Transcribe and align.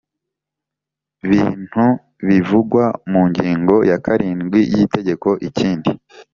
bintu 1.29 1.85
bivugwa 2.27 2.83
mu 3.11 3.21
ngingo 3.29 3.75
ya 3.89 3.97
karindwi 4.05 4.59
y 4.73 4.75
Itegeko 4.85 5.29
Ikindi 5.49 5.91